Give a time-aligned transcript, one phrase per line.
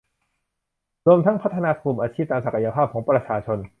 [1.07, 3.61] รวมทั้งพัฒนากลุ่มอาชีพตามศักยภาพของประชาชน